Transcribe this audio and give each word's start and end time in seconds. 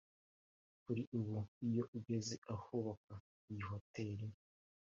Kuri 0.83 1.01
ubu 1.17 1.37
iyo 1.67 1.83
ugeze 1.97 2.33
ahubakwa 2.53 3.15
iyi 3.51 3.61
hoteli 3.69 4.25